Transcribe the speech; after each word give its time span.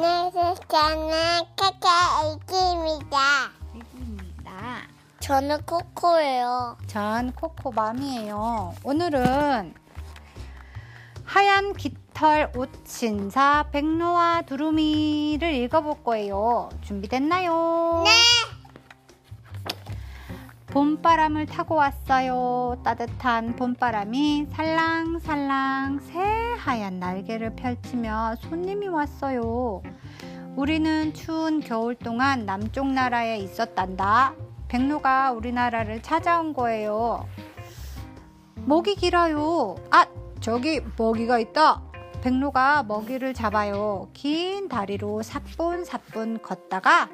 저는 0.00 1.44
카카이기입니다. 1.56 3.50
애기입니다. 3.76 4.82
저는 5.20 5.60
코코예요. 5.66 6.78
전 6.86 7.32
코코맘이에요. 7.32 8.76
오늘은 8.82 9.74
하얀 11.24 11.74
깃털 11.74 12.50
옷신사 12.56 13.66
백로와 13.72 14.42
두루미를 14.46 15.52
읽어볼 15.54 16.02
거예요. 16.02 16.70
준비됐나요? 16.80 18.04
네. 18.06 18.10
봄바람을 20.70 21.46
타고 21.46 21.74
왔어요. 21.74 22.80
따뜻한 22.84 23.56
봄바람이 23.56 24.46
살랑살랑 24.52 25.98
새하얀 25.98 27.00
날개를 27.00 27.56
펼치며 27.56 28.36
손님이 28.38 28.86
왔어요. 28.86 29.82
우리는 30.54 31.12
추운 31.12 31.58
겨울 31.58 31.96
동안 31.96 32.46
남쪽 32.46 32.86
나라에 32.86 33.38
있었단다. 33.38 34.34
백로가 34.68 35.32
우리나라를 35.32 36.02
찾아온 36.02 36.52
거예요. 36.52 37.26
목이 38.54 38.94
길어요. 38.94 39.74
아, 39.90 40.06
저기 40.40 40.80
먹이가 40.96 41.40
있다. 41.40 41.82
백로가 42.22 42.84
먹이를 42.84 43.34
잡아요. 43.34 44.08
긴 44.12 44.68
다리로 44.68 45.22
사뿐사뿐 45.22 46.42
걷다가 46.42 47.08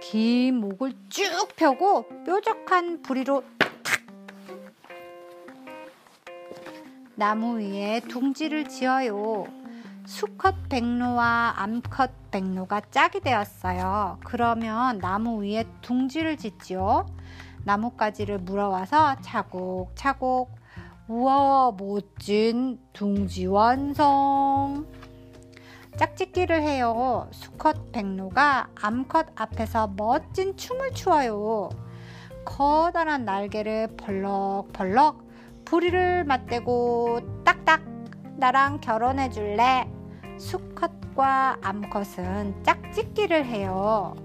긴 0.00 0.56
목을 0.56 0.92
쭉 1.08 1.24
펴고 1.56 2.06
뾰족한 2.24 3.02
부리로 3.02 3.42
탁 3.58 3.70
나무 7.14 7.58
위에 7.58 8.00
둥지를 8.08 8.68
지어요. 8.68 9.44
수컷 10.06 10.68
백로와 10.68 11.54
암컷 11.56 12.30
백로가 12.30 12.80
짝이 12.90 13.20
되었어요. 13.20 14.18
그러면 14.24 14.98
나무 14.98 15.42
위에 15.44 15.64
둥지를 15.82 16.36
짓지요. 16.36 17.06
나뭇가지를 17.64 18.38
물어와서 18.38 19.16
차곡차곡 19.20 20.58
우와 21.08 21.72
멋진 21.76 22.80
둥지 22.92 23.46
완성. 23.46 24.86
짝짓기를 25.96 26.62
해요. 26.62 27.28
수컷 27.32 27.92
백로가 27.92 28.68
암컷 28.80 29.28
앞에서 29.34 29.92
멋진 29.96 30.56
춤을 30.56 30.92
추어요. 30.92 31.68
커다란 32.44 33.24
날개를 33.24 33.88
벌럭벌럭 33.96 35.24
부리를 35.64 36.24
맞대고 36.24 37.44
딱딱 37.44 37.82
나랑 38.36 38.80
결혼해 38.80 39.30
줄래? 39.30 39.88
수컷과 40.38 41.58
암컷은 41.62 42.64
짝짓기를 42.64 43.44
해요. 43.44 44.16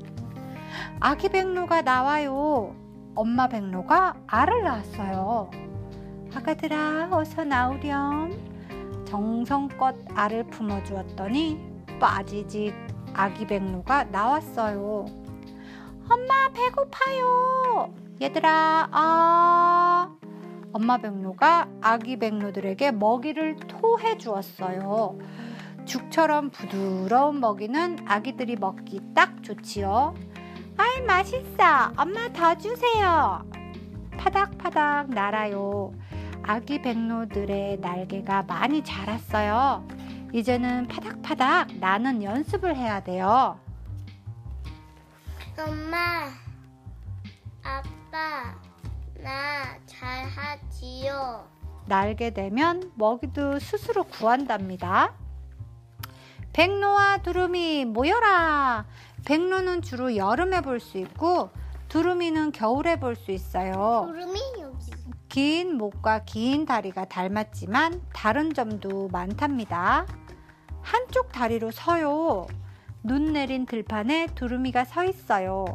아기 0.99 1.30
백로가 1.30 1.81
나와요. 1.81 2.75
엄마 3.16 3.47
백로가 3.47 4.16
알을 4.27 4.63
낳았어요. 4.63 5.52
아가들아 6.33 7.09
어서 7.11 7.43
나오렴. 7.43 8.55
정성껏 9.16 9.95
알을 10.13 10.44
품어 10.47 10.83
주었더니 10.83 11.58
빠지직 12.02 12.75
아기 13.13 13.47
백로가 13.47 14.03
나왔어요. 14.05 15.05
엄마 16.09 16.49
배고파요. 16.49 17.93
얘들아 18.21 18.89
아 18.91 20.17
엄마 20.73 20.97
백로가 20.97 21.69
아기 21.81 22.19
백로들에게 22.19 22.91
먹이를 22.91 23.55
토해 23.55 24.17
주었어요. 24.17 25.17
죽처럼 25.86 26.49
부드러운 26.49 27.39
먹이는 27.39 27.99
아기들이 28.05 28.58
먹기 28.58 28.99
딱 29.16 29.41
좋지요. 29.41 30.13
아이 30.75 31.02
맛있어. 31.04 31.93
엄마 31.95 32.27
더 32.33 32.58
주세요. 32.58 33.45
파닥파닥 34.17 35.11
날아요. 35.11 35.93
아기 36.48 36.80
백로들의 36.82 37.80
날개가 37.80 38.44
많이 38.44 38.83
자랐어요. 38.83 39.88
이제는 40.32 40.88
파닥파닥 40.88 41.78
나는 41.80 42.22
연습을 42.22 42.76
해야 42.76 43.00
돼요. 43.02 43.60
엄마, 45.58 46.30
아빠, 47.64 48.54
나 49.23 49.78
잘하지요. 49.88 51.48
날게 51.88 52.32
되면 52.32 52.92
먹이도 52.95 53.60
스스로 53.60 54.04
구한답니다. 54.04 55.14
백로와 56.54 57.17
두루미 57.20 57.86
모여라. 57.86 58.86
백로는 59.26 59.82
주로 59.82 60.16
여름에 60.16 60.61
볼 60.61 60.80
수 60.80 60.98
있고 61.00 61.50
두루미는 61.89 62.52
겨울에 62.52 63.00
볼 63.00 63.16
수 63.16 63.32
있어요. 63.32 64.08
여기. 64.16 64.55
긴 65.36 65.76
목과 65.76 66.23
긴 66.23 66.66
다리가 66.66 67.10
닮았지만 67.10 68.02
다른 68.14 68.54
점도 68.54 69.10
많답니다. 69.10 70.06
한쪽 70.82 71.34
다리로 71.34 71.72
서요. 71.72 72.48
눈 73.04 73.34
내린 73.34 73.66
들판에 73.66 74.28
두루미가 74.28 74.86
서 74.86 75.04
있어요. 75.04 75.66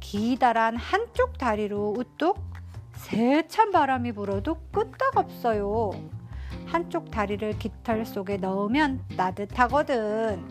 기다란 0.00 0.74
한쪽 0.74 1.38
다리로 1.38 1.94
우뚝 1.96 2.36
세찬 2.94 3.70
바람이 3.70 4.10
불어도 4.10 4.56
끄떡없어요. 4.72 5.92
한쪽 6.66 7.12
다리를 7.12 7.60
깃털 7.60 8.04
속에 8.04 8.38
넣으면 8.38 9.04
따뜻하거든. 9.16 10.44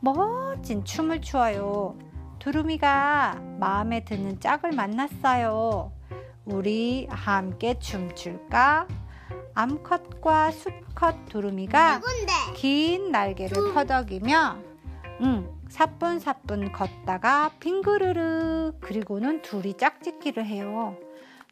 멋진 0.00 0.84
춤을 0.84 1.22
추어요. 1.22 1.96
두루미가 2.38 3.40
마음에 3.58 4.04
드는 4.04 4.40
짝을 4.40 4.72
만났어요. 4.72 6.01
우리 6.44 7.06
함께 7.10 7.78
춤출까? 7.78 8.86
암컷과 9.54 10.50
수컷 10.50 11.26
두루미가 11.28 11.96
누군데? 11.98 12.32
긴 12.54 13.12
날개를 13.12 13.72
퍼덕이며 13.74 14.56
응, 15.20 15.48
사뿐사뿐 15.68 16.72
걷다가 16.72 17.50
빙그르르 17.60 18.72
그리고는 18.80 19.42
둘이 19.42 19.74
짝짓기를 19.74 20.46
해요. 20.46 20.96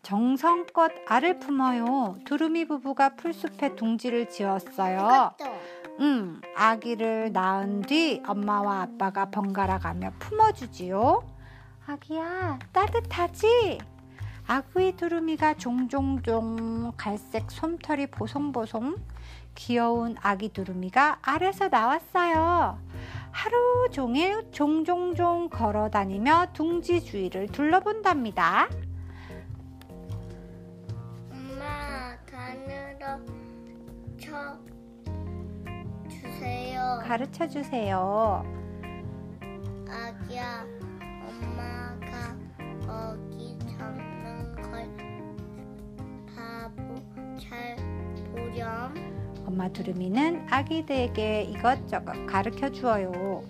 정성껏 0.03 0.91
알을 1.07 1.39
품어요. 1.41 2.17
두루미 2.25 2.65
부부가 2.65 3.11
풀숲에 3.17 3.77
둥지를 3.77 4.31
지었어요. 4.31 5.33
음, 6.01 6.41
아기를 6.57 7.33
낳은 7.33 7.83
뒤 7.83 8.23
엄마와 8.27 8.81
아빠가 8.81 9.31
번갈아 9.31 9.79
가며 9.79 10.11
품어주지요. 10.19 11.23
아기야, 11.87 12.59
따뜻하지? 12.73 13.79
아구이 14.51 14.97
두루미가 14.97 15.55
종종종 15.59 16.93
갈색 16.97 17.53
솜털이 17.53 18.09
보송보송 18.09 18.97
귀여운 19.55 20.17
아기 20.21 20.49
두루미가 20.49 21.21
알에서 21.23 21.69
나왔어요. 21.69 22.77
하루 23.31 23.89
종일 23.93 24.51
종종종 24.51 25.51
걸어 25.51 25.89
다니며 25.89 26.49
둥지 26.53 27.05
주위를 27.05 27.47
둘러본답니다. 27.47 28.69
엄마, 31.31 32.17
단으로 32.27 33.25
쳐 34.19 34.59
주세요. 36.09 36.99
가르쳐 37.05 37.47
주세요. 37.47 38.45
5점. 48.55 49.47
엄마 49.47 49.69
두루미는 49.69 50.47
아기들에게 50.51 51.43
이것저것 51.43 52.27
가르쳐 52.27 52.71
주어요. 52.71 53.43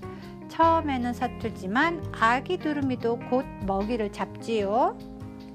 처음에는 0.48 1.12
서툴지만 1.14 2.12
아기 2.19 2.58
두루미도 2.58 3.19
곧 3.30 3.44
먹이를 3.66 4.12
잡지요. 4.12 4.98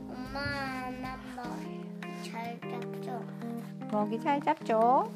엄마, 0.09 0.87
엄마 0.87 1.17
먹이 1.35 2.31
잘 2.31 2.59
잡죠. 2.61 3.23
먹이 3.91 4.19
잘 4.19 4.41
잡죠. 4.41 5.11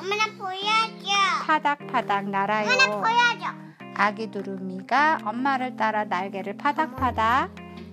엄마 0.00 0.16
나 0.16 0.24
보여줘. 0.38 1.08
파닥파닥 1.46 2.28
날아요. 2.28 2.68
엄마 2.68 2.76
나 2.76 2.96
보여줘. 2.96 3.46
아기 3.94 4.30
두루미가 4.30 5.18
엄마를 5.24 5.76
따라 5.76 6.04
날개를 6.04 6.56
파닥파닥. 6.56 7.50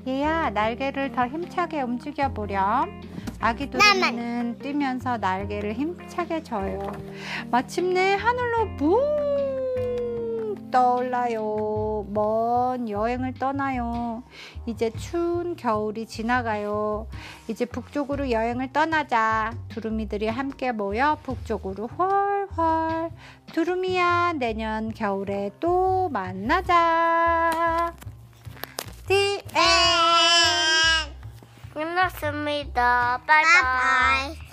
얘야, 0.08 0.52
날개를 0.52 1.12
더 1.14 1.28
힘차게 1.28 1.82
움직여 1.82 2.32
보렴. 2.32 3.02
아기 3.40 3.70
두루미는 3.70 4.60
뛰면서 4.60 5.18
날개를 5.18 5.74
힘차게 5.74 6.44
져요. 6.44 6.92
마침내 7.52 8.16
하늘로 8.16 8.76
붕 8.78 10.56
떠올라요. 10.72 12.06
먼 12.10 12.90
여행을 12.90 13.36
떠나요. 13.36 14.24
이제 14.66 14.90
추운 14.92 15.56
겨울이 15.56 16.06
지나가요. 16.06 17.08
이제 17.48 17.66
북쪽으로 17.66 18.32
여행을 18.32 18.74
떠나자. 18.74 19.54
두루미들이 19.70 20.28
함께 20.28 20.72
모여 20.72 21.18
북쪽으로 21.24 21.88
훨훨 21.88 22.46
헐. 22.58 23.12
두루미야, 23.54 24.34
내년 24.38 24.94
겨울에 24.94 25.52
또 25.60 26.10
만나자. 26.10 27.94
디 29.08 29.42
끝났습니다. 31.76 33.20
바이바이. 33.28 34.45